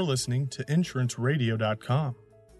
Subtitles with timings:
[0.00, 2.14] for listening to InsuranceRadio.com.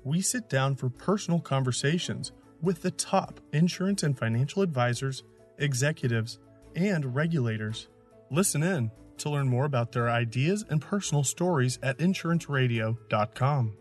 [0.04, 5.22] We sit down for personal conversations with the top insurance and financial advisors,
[5.56, 6.38] executives,
[6.76, 7.88] and regulators.
[8.30, 13.76] Listen in to learn more about their ideas and personal stories at InsuranceRadio.com.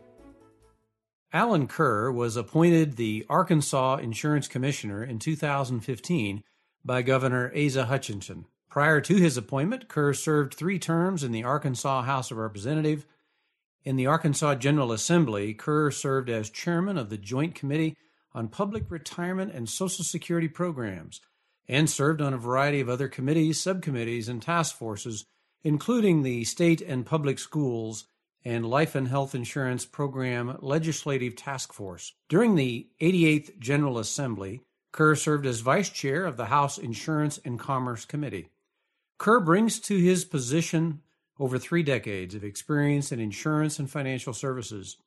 [1.33, 6.43] Alan Kerr was appointed the Arkansas Insurance Commissioner in 2015
[6.85, 8.45] by Governor Asa Hutchinson.
[8.69, 13.03] Prior to his appointment, Kerr served three terms in the Arkansas House of Representatives.
[13.89, 17.97] In the Arkansas General Assembly, Kerr served as chairman of the Joint Committee
[18.35, 21.21] on Public Retirement and Social Security Programs
[21.67, 25.25] and served on a variety of other committees, subcommittees, and task forces,
[25.63, 28.05] including the State and Public Schools
[28.45, 32.13] and Life and Health Insurance Program Legislative Task Force.
[32.27, 37.57] During the 88th General Assembly, Kerr served as vice chair of the House Insurance and
[37.59, 38.49] Commerce Committee.
[39.17, 41.01] Kerr brings to his position
[41.39, 44.97] over three decades of experience in insurance and financial services.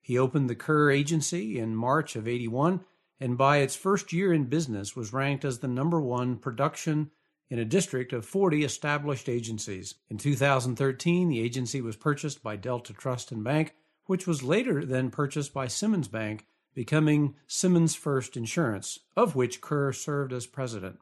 [0.00, 2.80] He opened the Kerr Agency in March of 81
[3.20, 7.10] and by its first year in business was ranked as the number one production
[7.50, 9.96] in a district of 40 established agencies.
[10.08, 13.74] In 2013, the agency was purchased by Delta Trust and Bank,
[14.06, 19.92] which was later then purchased by Simmons Bank, becoming Simmons First Insurance, of which Kerr
[19.92, 20.98] served as president.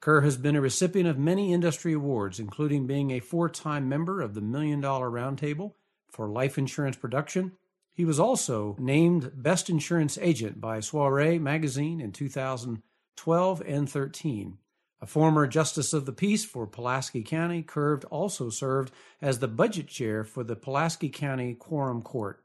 [0.00, 4.20] Kerr has been a recipient of many industry awards, including being a four time member
[4.20, 5.72] of the Million Dollar Roundtable
[6.10, 7.52] for life insurance production.
[7.94, 14.58] He was also named Best Insurance Agent by Soiree magazine in 2012 and 13.
[15.00, 19.88] A former Justice of the Peace for Pulaski County, Kerr also served as the budget
[19.88, 22.42] chair for the Pulaski County Quorum Court.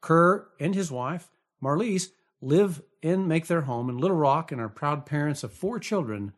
[0.00, 1.30] Kerr and his wife,
[1.62, 2.08] Marlise,
[2.40, 6.32] live and make their home in Little Rock and are proud parents of four children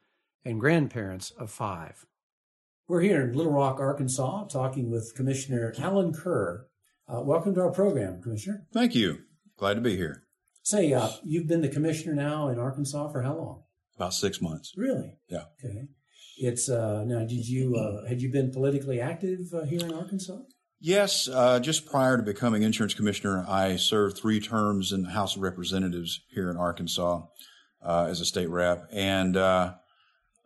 [0.45, 2.07] and grandparents of five.
[2.89, 6.67] We're here in Little Rock, Arkansas, talking with Commissioner Alan Kerr.
[7.09, 8.67] Uh, welcome to our program, Commissioner.
[8.73, 9.21] Thank you.
[9.57, 10.25] Glad to be here.
[10.63, 13.63] Say, uh, you've been the commissioner now in Arkansas for how long?
[13.97, 14.73] About six months.
[14.77, 15.19] Really?
[15.29, 15.45] Yeah.
[15.65, 15.89] Okay.
[16.39, 17.21] It's uh, now.
[17.21, 20.39] Did you uh, had you been politically active uh, here in Arkansas?
[20.81, 21.29] Yes.
[21.29, 25.43] Uh, just prior to becoming insurance commissioner, I served three terms in the House of
[25.43, 27.23] Representatives here in Arkansas
[27.85, 29.37] uh, as a state rep, and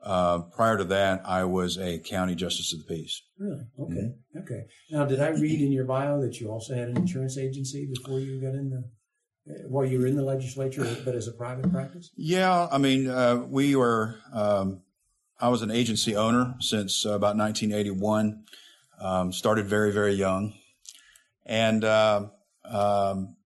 [0.06, 3.22] uh, prior to that, I was a county justice of the peace.
[3.38, 3.64] Really?
[3.78, 3.92] Okay.
[3.92, 4.38] Mm-hmm.
[4.38, 4.66] Okay.
[4.88, 8.20] Now, did I read in your bio that you also had an insurance agency before
[8.20, 8.84] you got in the
[9.68, 12.10] while you were in the legislature, but as a private practice?
[12.16, 14.16] Yeah, I mean, uh, we were.
[14.32, 14.82] Um,
[15.40, 18.44] I was an agency owner since uh, about 1981.
[19.00, 20.54] Um, started very, very young,
[21.44, 22.26] and uh,
[22.64, 23.36] um,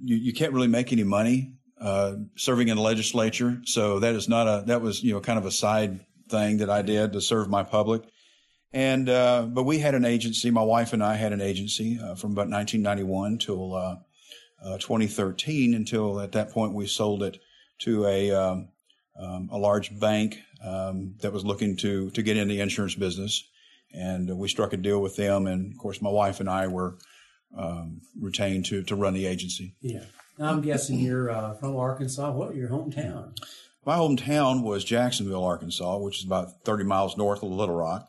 [0.00, 3.60] you, you, can't really make any money uh, serving in the legislature.
[3.64, 6.70] So that is not a that was you know kind of a side thing that
[6.70, 8.02] I did to serve my public.
[8.72, 10.50] And uh, but we had an agency.
[10.50, 13.96] My wife and I had an agency uh, from about 1991 till uh,
[14.78, 17.38] 2013 until at that point we sold it
[17.80, 18.68] to a um,
[19.20, 23.48] um, a large bank um, that was looking to to get in the insurance business,
[23.92, 25.46] and we struck a deal with them.
[25.46, 26.98] And of course, my wife and I were
[27.56, 29.76] um, retained to to run the agency.
[29.80, 30.04] Yeah.
[30.38, 32.30] Now I'm guessing you're uh, from Arkansas.
[32.32, 33.36] What your hometown?
[33.86, 38.08] My hometown was Jacksonville, Arkansas, which is about 30 miles north of Little Rock.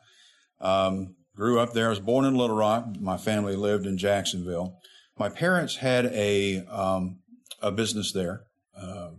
[0.62, 1.88] Um, grew up there.
[1.88, 2.86] I was born in Little Rock.
[3.00, 4.80] My family lived in Jacksonville
[5.18, 7.20] my parents had a um,
[7.62, 8.44] a business there.
[8.80, 9.12] Uh,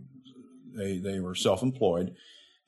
[0.75, 2.15] they they were self employed,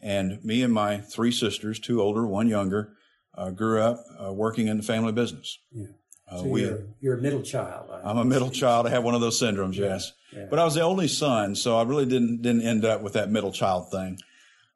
[0.01, 2.93] and me and my three sisters, two older, one younger,
[3.35, 5.59] uh, grew up uh, working in the family business.
[5.71, 5.87] Yeah.
[6.29, 7.89] Uh, so we, you're, you're, a middle child.
[7.91, 8.85] I am a middle child.
[8.85, 9.87] I have one of those syndromes, yeah.
[9.87, 10.11] yes.
[10.31, 10.45] Yeah.
[10.49, 13.31] But I was the only son, so I really didn't didn't end up with that
[13.31, 14.19] middle child thing.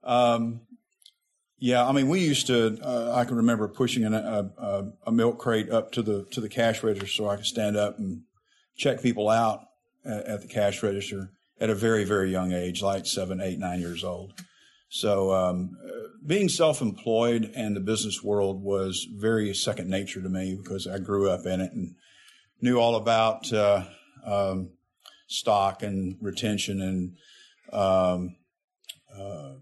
[0.03, 0.61] Um,
[1.59, 2.77] yeah, I mean, we used to.
[2.83, 6.41] Uh, I can remember pushing an, a, a, a, milk crate up to the to
[6.41, 8.23] the cash register so I could stand up and
[8.75, 9.61] check people out
[10.03, 11.31] at, at, the cash register
[11.61, 14.33] at a very, very young age, like seven, eight, nine years old.
[14.95, 15.75] So, um,
[16.23, 21.31] being self-employed and the business world was very second nature to me because I grew
[21.31, 21.95] up in it and
[22.61, 23.85] knew all about uh,
[24.23, 24.69] um,
[25.25, 27.17] stock and retention and
[27.73, 28.35] um,
[29.17, 29.53] uh,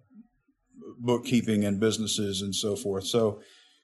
[1.00, 3.07] bookkeeping and businesses and so forth.
[3.07, 3.39] So,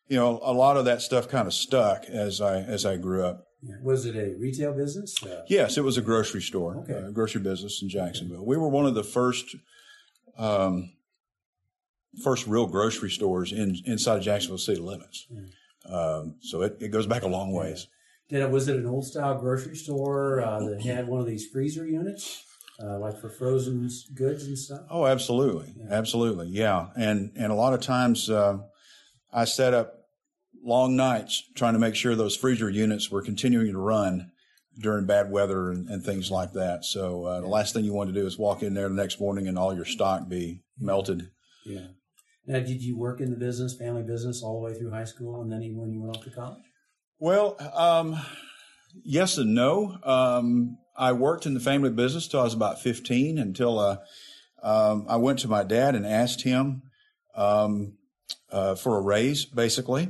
[0.10, 3.24] you know, a lot of that stuff kind of stuck as I as I grew
[3.24, 3.46] up.
[3.82, 5.16] Was it a retail business?
[5.24, 7.08] Uh, yes, it was a grocery store, okay.
[7.08, 8.46] Uh, grocery business in Jacksonville.
[8.46, 9.56] We were one of the first,
[10.38, 10.92] um,
[12.24, 15.28] first real grocery stores in inside of Jacksonville city limits.
[15.30, 15.94] Yeah.
[15.94, 17.88] Um, so it, it goes back a long ways.
[18.30, 21.48] Did it, was it an old style grocery store uh, that had one of these
[21.48, 22.44] freezer units?
[22.80, 24.82] Uh, like for frozen goods and stuff?
[24.92, 25.88] Oh, absolutely, yeah.
[25.90, 26.90] absolutely, yeah.
[26.96, 28.60] And and a lot of times uh,
[29.34, 29.96] I set up
[30.64, 34.32] long nights trying to make sure those freezer units were continuing to run
[34.80, 36.86] during bad weather and, and things like that.
[36.86, 39.20] So uh, the last thing you want to do is walk in there the next
[39.20, 41.32] morning and all your stock be melted.
[41.66, 41.88] Yeah.
[42.48, 45.42] Now, did you work in the business, family business, all the way through high school,
[45.42, 46.64] and then even when you went off to college?
[47.20, 48.18] Well, um,
[49.04, 49.98] yes and no.
[50.04, 53.98] Um, I worked in the family business till I was about 15 until uh,
[54.64, 56.84] um, I went to my dad and asked him
[57.36, 57.98] um,
[58.50, 60.10] uh, for a raise, basically.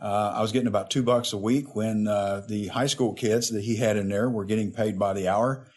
[0.00, 3.50] Uh, I was getting about two bucks a week when uh, the high school kids
[3.50, 5.68] that he had in there were getting paid by the hour,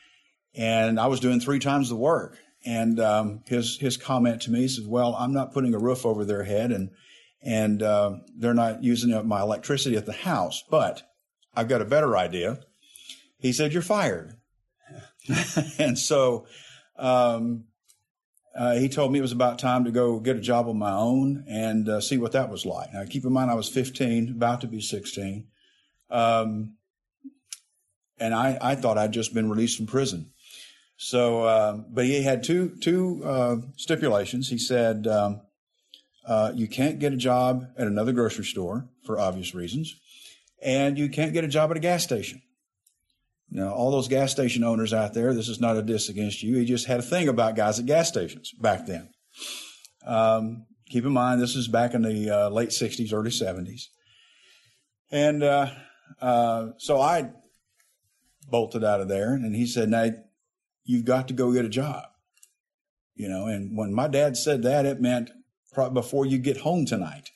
[0.55, 2.37] and I was doing three times the work.
[2.65, 6.25] And um, his his comment to me says, "Well, I'm not putting a roof over
[6.25, 6.89] their head, and
[7.41, 11.03] and uh, they're not using up my electricity at the house, but
[11.55, 12.59] I've got a better idea."
[13.37, 14.35] He said, "You're fired."
[15.79, 16.47] and so
[16.97, 17.65] um,
[18.55, 20.91] uh, he told me it was about time to go get a job on my
[20.91, 22.93] own and uh, see what that was like.
[22.93, 25.47] Now, keep in mind, I was 15, about to be 16.
[26.09, 26.73] Um,
[28.19, 30.31] and I, I thought I'd just been released from prison.
[31.01, 34.49] So, uh, but he had two, two uh, stipulations.
[34.49, 35.39] He said, um,
[36.27, 39.95] uh, you can't get a job at another grocery store for obvious reasons,
[40.61, 42.41] and you can't get a job at a gas station.
[43.49, 46.57] Now, all those gas station owners out there, this is not a diss against you.
[46.57, 49.09] He just had a thing about guys at gas stations back then.
[50.05, 53.83] Um, keep in mind, this is back in the uh, late 60s, early 70s.
[55.11, 55.71] And uh,
[56.21, 57.31] uh, so I
[58.49, 60.09] bolted out of there, and he said, Now,
[60.89, 62.05] you've got to go get a job.
[63.15, 65.29] You know, and when my dad said that, it meant
[65.93, 67.29] before you get home tonight.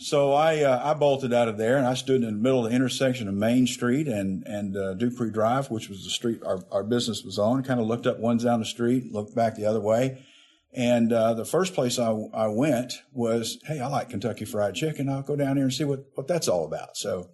[0.00, 2.70] So I uh, I bolted out of there and I stood in the middle of
[2.70, 6.60] the intersection of Main Street and and uh, Dupree Drive, which was the street our,
[6.70, 7.62] our business was on.
[7.62, 10.24] Kind of looked up one down the street, looked back the other way,
[10.72, 15.08] and uh, the first place I I went was, hey, I like Kentucky Fried Chicken.
[15.08, 16.96] I'll go down here and see what what that's all about.
[16.96, 17.30] So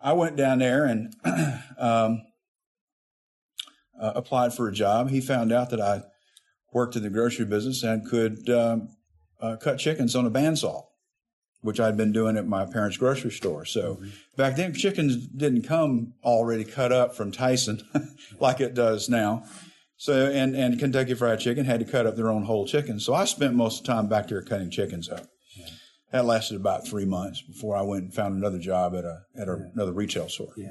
[0.00, 1.14] I went down there and
[1.78, 2.22] um,
[4.00, 5.10] uh, applied for a job.
[5.10, 6.02] He found out that I
[6.72, 8.88] worked in the grocery business and could um,
[9.40, 10.84] uh, cut chickens on a bandsaw
[11.60, 13.64] which I'd been doing at my parents' grocery store.
[13.64, 14.08] So mm-hmm.
[14.36, 17.82] back then, chickens didn't come already cut up from Tyson
[18.40, 19.44] like it does now.
[19.96, 23.00] So, and, and Kentucky Fried Chicken had to cut up their own whole chicken.
[23.00, 25.26] So I spent most of the time back there cutting chickens up.
[26.10, 29.48] That lasted about three months before I went and found another job at a at
[29.48, 29.66] a, yeah.
[29.74, 30.52] another retail store.
[30.56, 30.70] Yeah.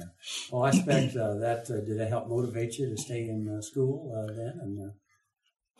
[0.51, 3.61] Well, I expect uh, that uh, did that help motivate you to stay in uh,
[3.61, 4.59] school uh, then?
[4.61, 4.91] And,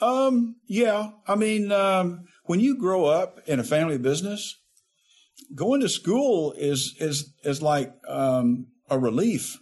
[0.02, 0.28] uh?
[0.28, 1.10] um, yeah.
[1.28, 4.56] I mean, um, when you grow up in a family business,
[5.56, 9.58] going to school is is is like um, a relief.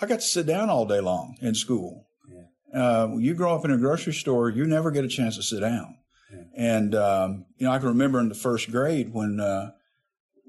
[0.00, 2.06] I got to sit down all day long in school.
[2.28, 2.80] Yeah.
[2.80, 5.60] Uh, you grow up in a grocery store, you never get a chance to sit
[5.60, 5.96] down.
[6.32, 6.44] Yeah.
[6.56, 9.72] And um, you know, I can remember in the first grade when uh,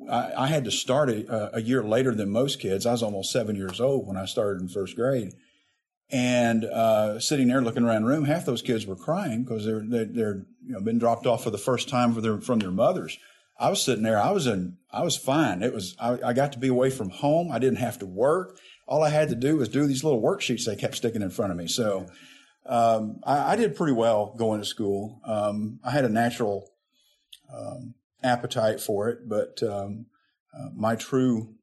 [0.09, 2.85] I, I, had to start a, a, year later than most kids.
[2.85, 5.33] I was almost seven years old when I started in first grade.
[6.12, 9.83] And uh, sitting there looking around the room, half those kids were crying because they're
[9.85, 13.18] they're, they're you know been dropped off for the first time their, from their mothers.
[13.59, 14.19] I was sitting there.
[14.19, 14.77] I was in.
[14.91, 15.63] I was fine.
[15.63, 15.95] It was.
[16.00, 17.51] I, I, got to be away from home.
[17.51, 18.57] I didn't have to work.
[18.88, 21.51] All I had to do was do these little worksheets they kept sticking in front
[21.51, 21.68] of me.
[21.68, 22.07] So
[22.65, 25.19] um, I, I, did pretty well going to school.
[25.25, 26.71] Um, I had a natural
[27.54, 27.94] um,
[28.24, 30.05] appetite for it, but um,
[30.58, 31.55] uh, my true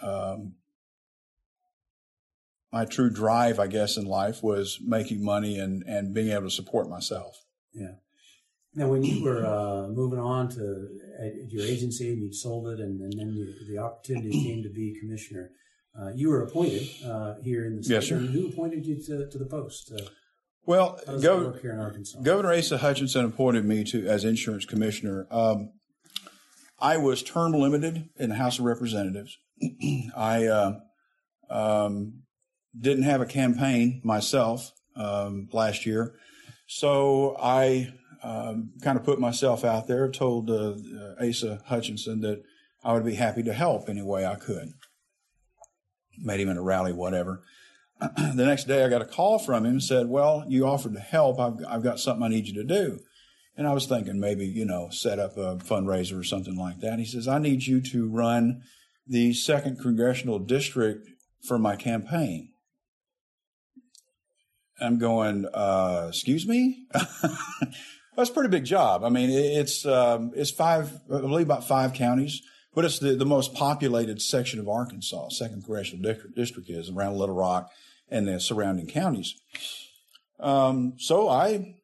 [0.00, 0.54] um,
[2.72, 6.50] my true drive, I guess, in life was making money and and being able to
[6.50, 7.44] support myself.
[7.72, 7.94] Yeah.
[8.74, 10.88] Now, when you were uh, moving on to
[11.48, 15.50] your agency and you sold it, and, and then the opportunity came to be commissioner,
[16.00, 17.94] uh, you were appointed uh, here in the state.
[17.94, 18.16] Yes, sir.
[18.16, 19.92] who appointed you to, to the post?
[19.92, 20.04] Uh,
[20.66, 25.26] well, Gov- Governor Asa Hutchinson appointed me to as insurance commissioner.
[25.30, 25.70] Um,
[26.78, 29.38] I was term limited in the House of Representatives.
[30.16, 30.78] I uh,
[31.50, 32.22] um,
[32.78, 36.14] didn't have a campaign myself um, last year,
[36.66, 37.88] so I
[38.22, 40.74] um, kind of put myself out there, told uh,
[41.18, 42.42] Asa Hutchinson that
[42.84, 44.74] I would be happy to help any way I could.
[46.22, 47.42] Made him in a rally, whatever.
[48.00, 51.00] the next day, I got a call from him and said, Well, you offered to
[51.00, 51.40] help.
[51.40, 53.00] I've, I've got something I need you to do.
[53.56, 57.00] And I was thinking maybe, you know, set up a fundraiser or something like that.
[57.00, 58.62] He says, I need you to run
[59.04, 61.08] the second congressional district
[61.42, 62.50] for my campaign.
[64.80, 66.86] I'm going, uh, excuse me?
[68.16, 69.04] That's a pretty big job.
[69.04, 72.42] I mean, it's um, it's five, I believe, about five counties,
[72.78, 75.30] but it's the, the most populated section of Arkansas.
[75.30, 77.72] Second congressional district, is around Little Rock
[78.08, 79.34] and the surrounding counties.
[80.38, 81.74] Um, so I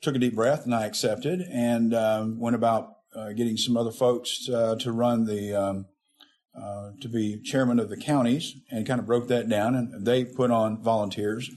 [0.00, 3.92] took a deep breath and I accepted and um, went about uh, getting some other
[3.92, 5.86] folks uh, to run the um,
[6.60, 10.24] uh, to be chairman of the counties and kind of broke that down, and they
[10.24, 11.48] put on volunteers.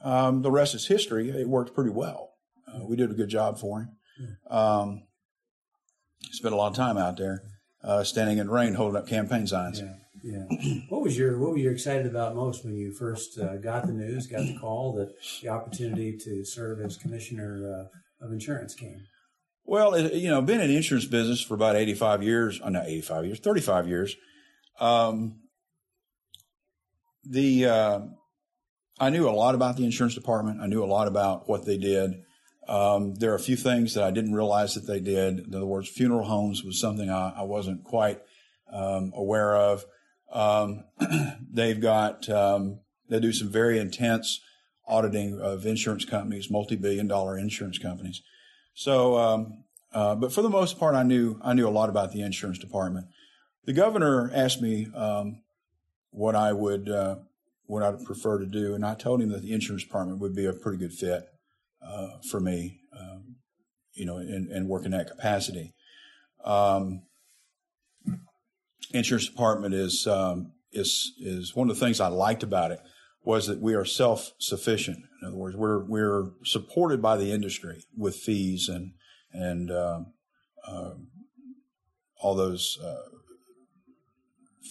[0.00, 1.30] Um, the rest is history.
[1.30, 2.32] It worked pretty well.
[2.66, 3.96] Uh, we did a good job for him.
[4.50, 5.02] Um,
[6.32, 7.44] spent a lot of time out there,
[7.82, 9.80] uh, standing in the rain, holding up campaign signs.
[9.80, 9.94] Yeah.
[10.22, 10.44] Yeah.
[10.90, 13.92] What was your What were you excited about most when you first uh, got the
[13.92, 19.00] news, got the call that the opportunity to serve as commissioner uh, of insurance came?
[19.64, 22.86] Well, it, you know, been in the insurance business for about 85 years, oh, not
[22.86, 24.16] 85 years, 35 years.
[24.78, 25.40] Um,
[27.24, 28.00] the, uh,
[28.98, 30.60] I knew a lot about the insurance department.
[30.60, 32.22] I knew a lot about what they did.
[32.70, 35.40] Um, there are a few things that I didn't realize that they did.
[35.40, 38.20] In other words, funeral homes was something I, I wasn't quite
[38.72, 39.84] um, aware of.
[40.32, 40.84] Um,
[41.52, 44.40] they've got um, they do some very intense
[44.86, 48.22] auditing of insurance companies, multi-billion dollar insurance companies.
[48.72, 52.12] So, um, uh, but for the most part, I knew I knew a lot about
[52.12, 53.06] the insurance department.
[53.64, 55.42] The governor asked me um,
[56.12, 57.16] what I would uh,
[57.66, 60.46] what I'd prefer to do, and I told him that the insurance department would be
[60.46, 61.28] a pretty good fit
[61.86, 63.36] uh, for me, um,
[63.94, 65.74] you know, and, and work in that capacity.
[66.44, 67.02] Um,
[68.92, 72.80] insurance department is um, is is one of the things I liked about it
[73.22, 74.98] was that we are self sufficient.
[75.22, 78.92] In other words, we're we're supported by the industry with fees and
[79.32, 80.00] and uh,
[80.66, 80.94] uh,
[82.20, 83.08] all those uh,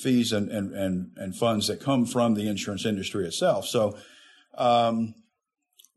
[0.02, 3.66] fees and, and and and funds that come from the insurance industry itself.
[3.66, 3.98] So.
[4.58, 5.14] Um,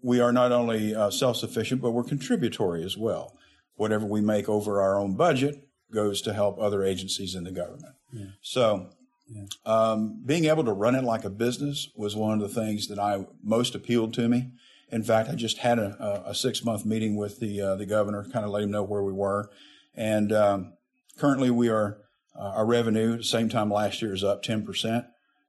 [0.03, 3.37] we are not only uh, self sufficient, but we're contributory as well.
[3.77, 7.95] Whatever we make over our own budget goes to help other agencies in the government.
[8.13, 8.27] Yeah.
[8.41, 8.91] So,
[9.29, 9.45] yeah.
[9.65, 12.99] Um, being able to run it like a business was one of the things that
[12.99, 14.51] I most appealed to me.
[14.91, 18.25] In fact, I just had a, a six month meeting with the uh, the governor,
[18.31, 19.51] kind of let him know where we were,
[19.95, 20.75] and um,
[21.17, 21.99] currently we are
[22.39, 23.23] uh, our revenue.
[23.23, 25.07] Same time last year is up ten percent.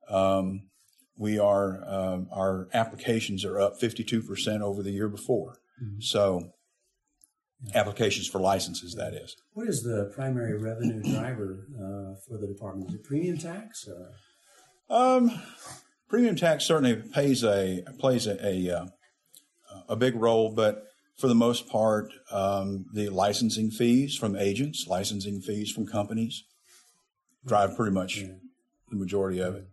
[0.09, 0.69] Um,
[1.17, 5.57] we are um, our applications are up 52% over the year before.
[5.81, 6.01] Mm-hmm.
[6.01, 6.53] So
[7.73, 9.35] applications for licenses, that is.
[9.53, 12.89] What is the primary revenue driver uh, for the department?
[12.89, 13.87] Is it premium tax?
[14.89, 15.41] Um,
[16.09, 18.85] premium tax certainly pays a plays a a, uh,
[19.89, 20.83] a big role, but
[21.17, 26.43] for the most part, um, the licensing fees from agents, licensing fees from companies,
[27.45, 28.33] drive pretty much yeah.
[28.89, 29.67] the majority of it.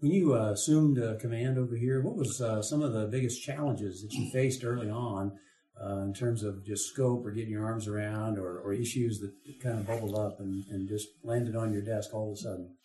[0.00, 3.42] When you uh, assumed uh, command over here, what was uh, some of the biggest
[3.42, 5.32] challenges that you faced early on
[5.78, 9.32] uh, in terms of just scope or getting your arms around or, or issues that
[9.62, 12.76] kind of bubbled up and, and just landed on your desk all of a sudden?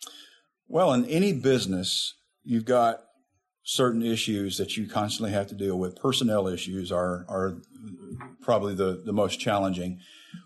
[0.68, 3.00] Well, in any business, you've got
[3.62, 5.96] certain issues that you constantly have to deal with.
[5.96, 7.62] Personnel issues are are
[8.42, 10.00] probably the, the most challenging.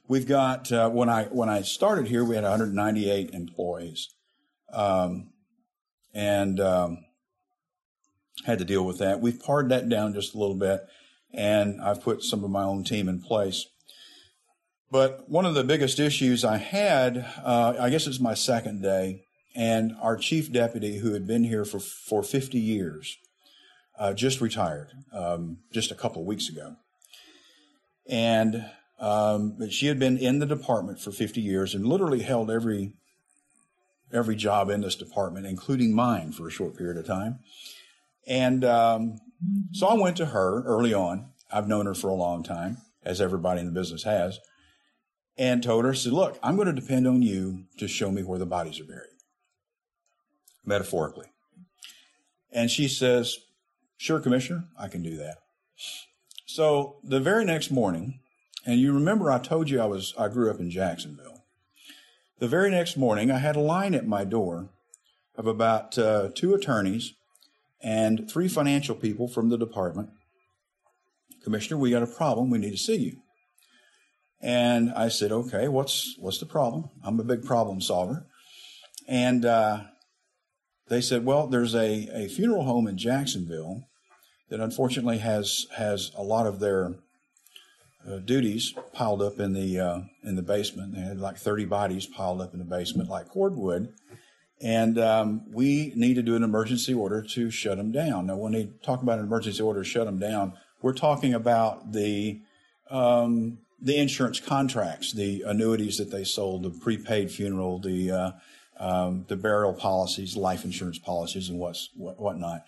[0.07, 4.09] We've got uh, when I when I started here, we had 198 employees.
[4.73, 5.31] Um,
[6.14, 7.05] and um,
[8.45, 9.21] had to deal with that.
[9.21, 10.87] We've pared that down just a little bit,
[11.33, 13.67] and I've put some of my own team in place.
[14.90, 19.25] But one of the biggest issues I had, uh, I guess it's my second day,
[19.55, 23.17] and our chief deputy, who had been here for, for 50 years,
[23.99, 26.76] uh, just retired um, just a couple weeks ago.
[28.09, 28.64] And
[28.99, 32.95] um, she had been in the department for 50 years and literally held every
[34.12, 37.38] every job in this department, including mine, for a short period of time.
[38.26, 39.19] And um,
[39.73, 41.31] so I went to her early on.
[41.52, 44.38] I've known her for a long time, as everybody in the business has,
[45.37, 48.38] and told her, said, Look, I'm going to depend on you to show me where
[48.38, 49.19] the bodies are buried,
[50.64, 51.26] metaphorically.
[52.52, 53.38] And she says,
[53.97, 55.38] Sure, Commissioner, I can do that.
[56.47, 58.21] So the very next morning,
[58.67, 61.40] and you remember I told you I was I grew up in Jacksonville.
[62.41, 64.71] The very next morning, I had a line at my door
[65.37, 67.13] of about uh, two attorneys
[67.83, 70.09] and three financial people from the department.
[71.45, 72.49] Commissioner, we got a problem.
[72.49, 73.17] We need to see you.
[74.41, 76.89] And I said, okay, what's what's the problem?
[77.05, 78.25] I'm a big problem solver.
[79.07, 79.83] And uh,
[80.89, 83.83] they said, well, there's a, a funeral home in Jacksonville
[84.49, 86.95] that unfortunately has has a lot of their
[88.09, 90.95] uh, duties piled up in the uh, in the basement.
[90.95, 93.92] They had like 30 bodies piled up in the basement, like cordwood.
[94.62, 98.26] And um, we need to do an emergency order to shut them down.
[98.26, 100.52] Now, when they talk about an emergency order to shut them down,
[100.83, 102.40] we're talking about the
[102.90, 108.30] um, the insurance contracts, the annuities that they sold, the prepaid funeral, the uh,
[108.78, 112.64] um, the burial policies, life insurance policies, and what's what, whatnot.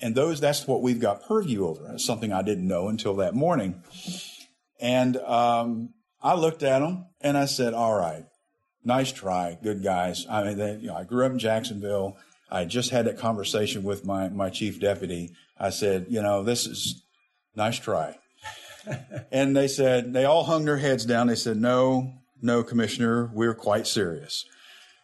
[0.00, 1.90] And those, that's what we've got purview over.
[1.92, 3.82] It's something I didn't know until that morning.
[4.80, 5.90] And um,
[6.22, 8.24] I looked at them and I said, all right,
[8.84, 10.26] nice try, good guys.
[10.28, 12.16] I mean, they, you know, I grew up in Jacksonville.
[12.50, 15.32] I just had that conversation with my, my chief deputy.
[15.58, 17.02] I said, you know, this is
[17.54, 18.18] nice try.
[19.32, 21.26] and they said, they all hung their heads down.
[21.26, 24.44] They said, no, no, commissioner, we're quite serious.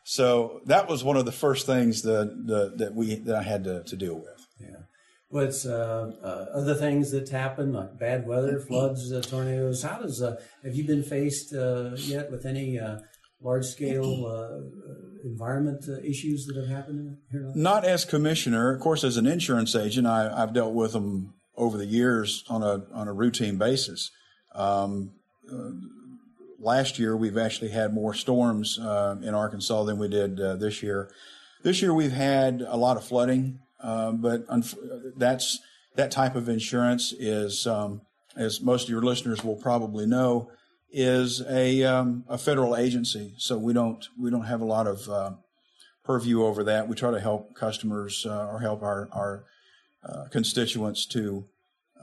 [0.05, 3.65] So that was one of the first things that, that, that we, that I had
[3.65, 4.47] to, to deal with.
[4.61, 4.85] Yeah.
[5.35, 9.83] What's uh, uh, other things that happen, like bad weather, floods, uh, tornadoes?
[9.83, 13.01] How does, uh, have you been faced uh, yet with any uh,
[13.43, 14.63] large scale
[15.25, 17.51] environment issues that have happened here?
[17.57, 18.73] Not as commissioner.
[18.73, 22.63] Of course, as an insurance agent, I, have dealt with them over the years on
[22.63, 24.13] a, on a routine basis.
[24.55, 25.15] Um,
[26.61, 30.81] last year we've actually had more storms uh, in Arkansas than we did uh, this
[30.81, 31.11] year.
[31.65, 34.47] This year we've had a lot of flooding, uh, but
[35.17, 35.61] that's
[35.97, 38.01] that type of insurance is, um,
[38.37, 40.51] as most of your listeners will probably know,
[40.91, 43.35] is a um, a federal agency.
[43.39, 45.33] So we don't we don't have a lot of uh,
[46.05, 46.89] purview over that.
[46.89, 49.45] We try to help customers uh, or help our our
[50.05, 51.47] uh, constituents to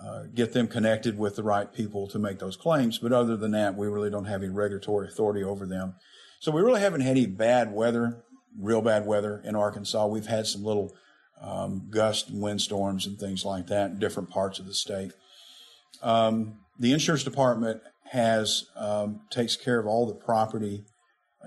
[0.03, 2.97] uh, get them connected with the right people to make those claims.
[2.97, 5.95] But other than that, we really don't have any regulatory authority over them.
[6.39, 8.23] So we really haven't had any bad weather,
[8.59, 10.07] real bad weather in Arkansas.
[10.07, 10.95] We've had some little
[11.41, 15.11] um, gust and windstorms and things like that in different parts of the state.
[16.01, 17.81] Um, the insurance department
[18.11, 20.83] has um, takes care of all the property,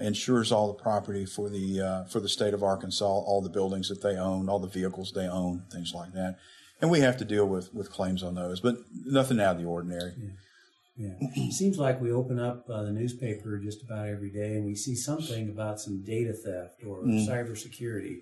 [0.00, 3.88] insures all the property for the uh, for the state of Arkansas, all the buildings
[3.88, 6.36] that they own, all the vehicles they own, things like that
[6.84, 9.66] and we have to deal with with claims on those, but nothing out of the
[9.66, 10.12] ordinary.
[10.18, 10.28] Yeah.
[10.96, 14.64] Yeah, it seems like we open up uh, the newspaper just about every day and
[14.64, 17.26] we see something about some data theft or mm.
[17.26, 18.18] cybersecurity.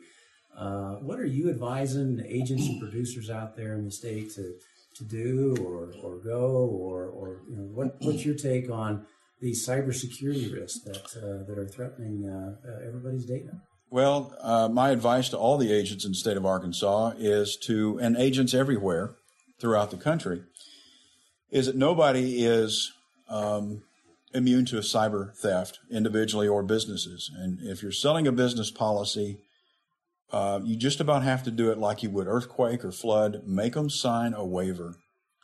[0.57, 4.55] Uh, what are you advising agents and producers out there in the state to
[4.95, 9.07] to do or, or go or or you know, what what's your take on
[9.41, 13.51] these cybersecurity risks that uh, that are threatening uh, uh, everybody's data?
[13.91, 17.99] Well, uh, my advice to all the agents in the state of Arkansas is to,
[18.01, 19.17] and agents everywhere
[19.61, 20.45] throughout the country,
[21.51, 22.91] is that nobody is
[23.29, 23.83] um,
[24.33, 27.31] immune to a cyber theft, individually or businesses.
[27.37, 29.41] And if you're selling a business policy,
[30.33, 33.43] uh, you just about have to do it like you would earthquake or flood.
[33.47, 34.97] Make them sign a waiver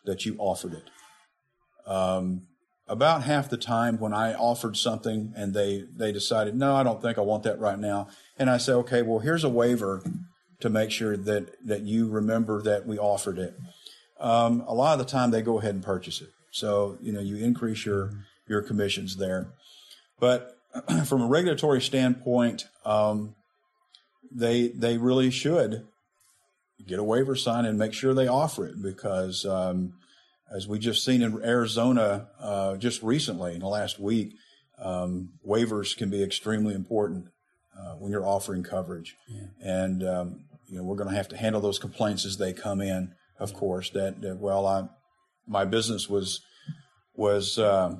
[0.06, 0.90] that you offered it.
[1.86, 2.46] Um,
[2.86, 7.02] about half the time when I offered something and they, they decided, no, I don't
[7.02, 10.02] think I want that right now, and I say, okay, well, here's a waiver
[10.60, 13.54] to make sure that, that you remember that we offered it.
[14.18, 16.30] Um, a lot of the time they go ahead and purchase it.
[16.50, 18.10] So, you know, you increase your,
[18.48, 19.52] your commissions there.
[20.18, 20.56] But
[21.04, 23.34] from a regulatory standpoint, um,
[24.30, 25.86] they, they really should
[26.86, 29.94] get a waiver signed and make sure they offer it because, um,
[30.54, 34.32] as we just seen in Arizona, uh, just recently in the last week,
[34.78, 37.26] um, waivers can be extremely important
[37.78, 39.16] uh, when you're offering coverage.
[39.28, 39.46] Yeah.
[39.60, 42.80] And um, you know we're going to have to handle those complaints as they come
[42.80, 43.12] in.
[43.38, 44.88] Of course, that, that well, I
[45.46, 46.40] my business was
[47.14, 47.96] was uh,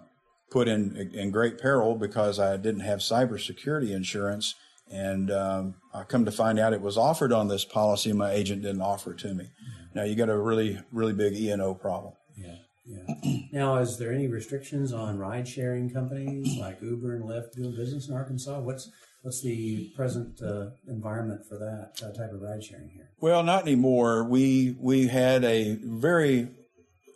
[0.50, 4.54] put in in great peril because I didn't have cybersecurity insurance,
[4.90, 8.12] and um, I come to find out it was offered on this policy.
[8.12, 9.44] My agent didn't offer it to me.
[9.44, 10.02] Yeah.
[10.02, 12.14] Now you got a really really big E and O problem.
[12.36, 12.56] Yeah.
[12.88, 13.40] Yeah.
[13.52, 18.08] now, is there any restrictions on ride sharing companies like Uber and Lyft doing business
[18.08, 18.58] in Arkansas?
[18.60, 18.90] What's
[19.22, 23.10] what's the present uh, environment for that uh, type of ride sharing here?
[23.20, 24.24] Well, not anymore.
[24.24, 26.48] We we had a very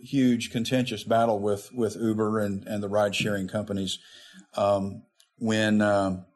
[0.01, 3.99] huge contentious battle with with Uber and and the ride sharing companies
[4.57, 5.03] um,
[5.39, 5.81] when.
[5.81, 6.27] Um,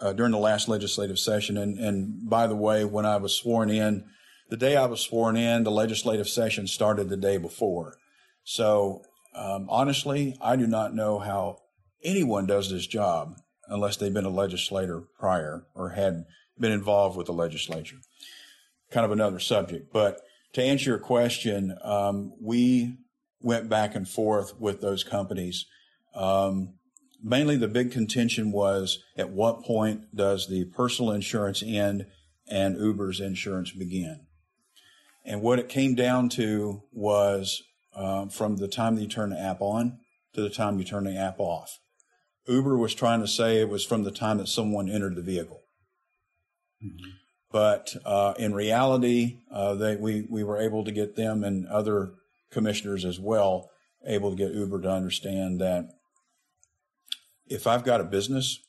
[0.00, 3.70] uh, during the last legislative session, and, and by the way, when I was sworn
[3.70, 4.04] in,
[4.50, 7.96] the day I was sworn in, the legislative session started the day before.
[8.44, 9.02] So
[9.34, 11.58] um, honestly, I do not know how
[12.02, 13.36] anyone does this job
[13.68, 16.24] unless they've been a legislator prior or had
[16.58, 17.96] been involved with the legislature.
[18.90, 19.92] Kind of another subject.
[19.92, 20.20] But
[20.52, 22.98] to answer your question, um, we
[23.40, 25.66] went back and forth with those companies.
[26.14, 26.74] Um,
[27.24, 32.06] mainly the big contention was at what point does the personal insurance end
[32.48, 34.26] and Uber's insurance begin?
[35.24, 37.62] And what it came down to was
[37.96, 39.98] uh, from the time that you turn the app on
[40.34, 41.78] to the time you turn the app off.
[42.46, 45.62] Uber was trying to say it was from the time that someone entered the vehicle.
[46.84, 47.10] Mm-hmm.
[47.50, 52.12] But uh, in reality, uh, they, we, we were able to get them and other
[52.50, 53.70] commissioners as well
[54.06, 55.88] able to get Uber to understand that
[57.46, 58.60] if I've got a business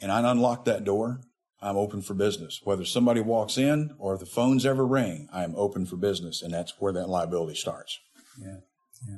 [0.00, 1.20] and I unlock that door,
[1.60, 2.60] I'm open for business.
[2.64, 6.52] Whether somebody walks in or the phones ever ring, I am open for business, and
[6.52, 7.98] that's where that liability starts.
[8.40, 8.58] Yeah,
[9.08, 9.16] yeah.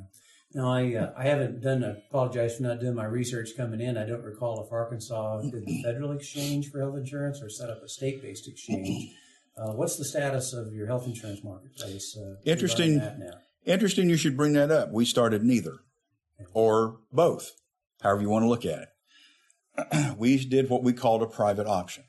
[0.53, 1.83] No, I uh, I haven't done.
[1.83, 3.97] I apologize for not doing my research coming in.
[3.97, 7.83] I don't recall if Arkansas did the federal exchange for health insurance or set up
[7.83, 9.13] a state-based exchange.
[9.55, 12.17] Uh, what's the status of your health insurance marketplace?
[12.17, 13.01] Uh, Interesting.
[13.65, 14.09] Interesting.
[14.09, 14.91] You should bring that up.
[14.91, 15.79] We started neither,
[16.53, 17.51] or both,
[18.01, 20.17] however you want to look at it.
[20.17, 22.03] we did what we called a private option,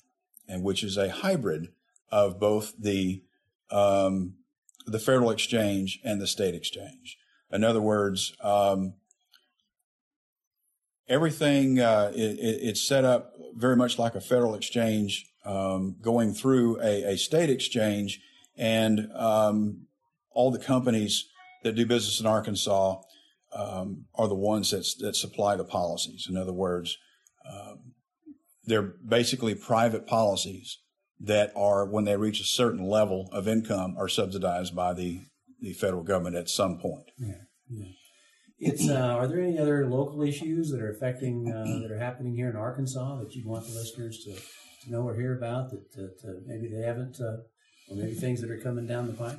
[0.49, 1.69] and which is a hybrid
[2.11, 3.23] of both the
[3.71, 4.35] um,
[4.87, 7.19] the federal exchange and the state exchange.
[7.53, 8.95] In other words, um,
[11.09, 16.81] everything uh, it, it's set up very much like a federal exchange um, going through
[16.81, 18.21] a, a, state exchange,
[18.57, 19.87] and um,
[20.31, 21.27] all the companies
[21.63, 23.01] that do business in Arkansas
[23.53, 26.27] um, are the ones that, that supply the policies.
[26.29, 26.97] In other words,
[27.51, 27.95] um,
[28.65, 30.79] they're basically private policies
[31.19, 35.21] that are, when they reach a certain level of income, are subsidized by the,
[35.61, 37.11] the federal government at some point.
[37.19, 37.35] Yeah,
[37.69, 37.89] yeah.
[38.59, 42.35] It's, uh, are there any other local issues that are affecting, uh, that are happening
[42.35, 45.91] here in Arkansas that you want the listeners to, to know or hear about that,
[45.97, 47.39] that maybe they haven't, uh,
[47.89, 49.39] or maybe things that are coming down the pike?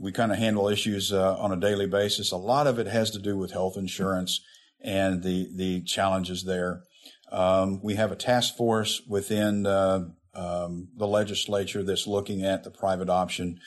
[0.00, 2.30] We kind of handle issues uh, on a daily basis.
[2.30, 4.40] A lot of it has to do with health insurance
[4.80, 6.82] and the the challenges there.
[7.30, 12.70] Um, we have a task force within uh, um, the legislature that's looking at the
[12.70, 13.58] private option.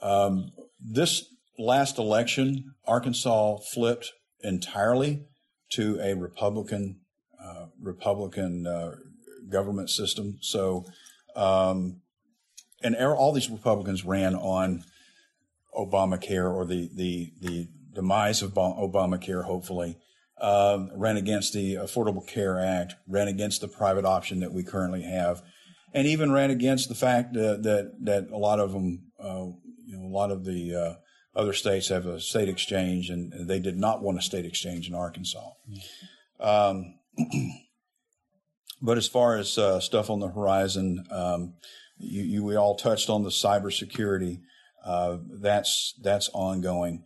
[0.00, 1.24] Um, this
[1.58, 4.12] last election, Arkansas flipped
[4.42, 5.24] entirely
[5.72, 7.00] to a Republican
[7.42, 8.96] uh, Republican uh,
[9.48, 10.38] government system.
[10.40, 10.84] So,
[11.34, 12.02] um,
[12.82, 14.84] and all these Republicans ran on
[15.74, 19.98] Obamacare or the the the demise of Obamacare, hopefully
[20.42, 25.02] um, ran against the Affordable Care Act, ran against the private option that we currently
[25.02, 25.40] have,
[25.94, 29.46] and even ran against the fact that that, that a lot of them, uh,
[29.86, 33.60] you know, a lot of the uh, other states have a state exchange, and they
[33.60, 35.50] did not want a state exchange in Arkansas.
[36.40, 36.98] Um,
[38.82, 41.54] but as far as uh, stuff on the horizon, um,
[41.98, 44.40] you, you, we all touched on the cybersecurity.
[44.84, 47.04] Uh, that's that's ongoing.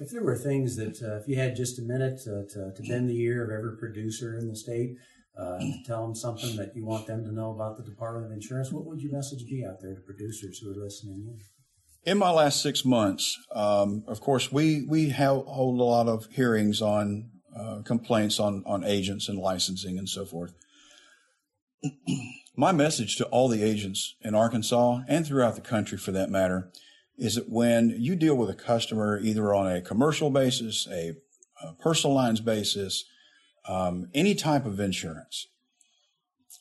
[0.00, 2.82] If there were things that, uh, if you had just a minute to, to, to,
[2.88, 4.96] bend the ear of every producer in the state,
[5.38, 8.32] uh, to tell them something that you want them to know about the Department of
[8.32, 12.12] Insurance, what would your message be out there to producers who are listening in?
[12.12, 16.26] In my last six months, um, of course, we we have, hold a lot of
[16.32, 20.54] hearings on uh, complaints on on agents and licensing and so forth.
[22.56, 26.70] My message to all the agents in Arkansas and throughout the country, for that matter,
[27.16, 31.14] is that when you deal with a customer either on a commercial basis, a,
[31.62, 33.04] a personal lines basis,
[33.68, 35.48] um, any type of insurance,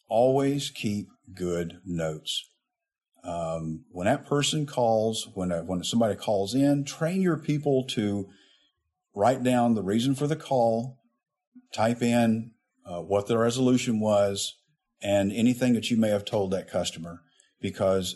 [0.08, 2.50] always keep good notes.
[3.24, 8.30] Um, when that person calls, when a, when somebody calls in, train your people to
[9.16, 11.00] write down the reason for the call,
[11.74, 12.52] type in
[12.86, 14.56] uh, what the resolution was,
[15.04, 17.22] and anything that you may have told that customer,
[17.60, 18.16] because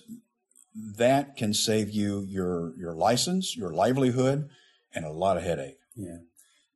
[0.97, 4.49] that can save you your your license, your livelihood,
[4.93, 5.77] and a lot of headache.
[5.95, 6.17] Yeah.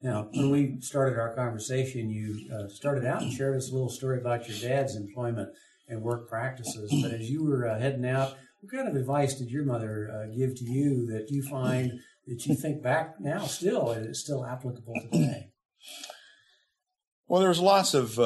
[0.02, 3.89] Now, when we started our conversation, you uh, started out and shared us a little
[3.89, 5.50] story about your dad's employment
[5.88, 6.91] and work practices.
[7.04, 10.36] But as you were uh, heading out, what kind of advice did your mother uh,
[10.36, 14.43] give to you that you find that you think back now still and it's still
[14.43, 15.52] applicable today?
[17.28, 18.17] Well, there's lots of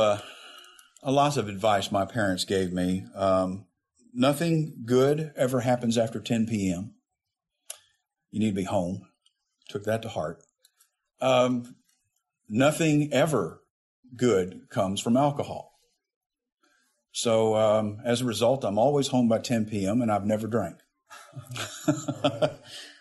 [1.06, 3.06] uh, lots of advice my parents gave me.
[3.16, 3.66] Um,
[4.14, 6.96] nothing good ever happens after 10 p.m.
[8.32, 9.08] You need to be home.
[9.70, 10.44] Took that to heart.
[11.22, 11.76] Um,
[12.50, 13.62] nothing ever
[14.16, 15.74] good comes from alcohol.
[17.12, 20.02] So um, as a result, I'm always home by 10 p.m.
[20.02, 20.78] and I've never drank.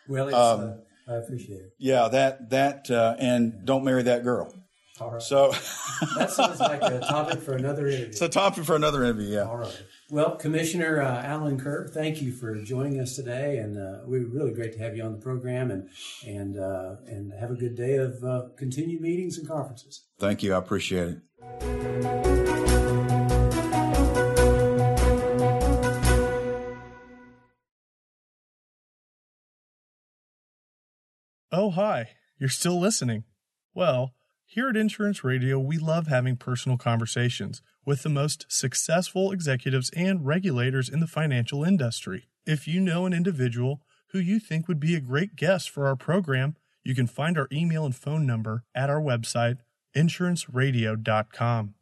[0.09, 0.61] well, um,
[1.09, 1.73] uh, I appreciate it.
[1.79, 4.55] Yeah, that that uh, and don't marry that girl.
[5.01, 5.23] All right.
[5.23, 5.51] So
[6.17, 8.07] that sounds like a topic for another interview.
[8.07, 9.27] It's a topic for another interview.
[9.27, 9.43] Yeah.
[9.43, 9.83] All right.
[10.09, 14.53] Well, Commissioner uh, Alan Kerr, thank you for joining us today, and uh, we're really
[14.53, 15.89] great to have you on the program, and
[16.25, 20.05] and uh, and have a good day of uh, continued meetings and conferences.
[20.21, 21.19] Thank you, I appreciate it.
[31.51, 32.11] Oh, hi!
[32.39, 33.25] You're still listening.
[33.75, 34.15] Well.
[34.55, 40.25] Here at Insurance Radio, we love having personal conversations with the most successful executives and
[40.25, 42.29] regulators in the financial industry.
[42.47, 45.97] If you know an individual who you think would be a great guest for our
[45.97, 49.59] program, you can find our email and phone number at our website,
[49.97, 51.75] insuranceradio.com.